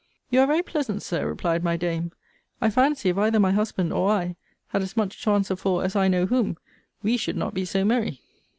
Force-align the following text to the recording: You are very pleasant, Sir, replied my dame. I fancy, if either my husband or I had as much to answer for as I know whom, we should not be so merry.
You 0.31 0.39
are 0.41 0.47
very 0.47 0.63
pleasant, 0.63 1.03
Sir, 1.03 1.27
replied 1.27 1.63
my 1.63 1.77
dame. 1.77 2.11
I 2.59 2.71
fancy, 2.71 3.09
if 3.09 3.19
either 3.19 3.39
my 3.39 3.51
husband 3.51 3.93
or 3.93 4.09
I 4.09 4.35
had 4.69 4.81
as 4.81 4.97
much 4.97 5.21
to 5.21 5.29
answer 5.29 5.55
for 5.55 5.83
as 5.83 5.95
I 5.95 6.07
know 6.07 6.25
whom, 6.25 6.57
we 7.03 7.17
should 7.17 7.37
not 7.37 7.53
be 7.53 7.65
so 7.65 7.85
merry. 7.85 8.19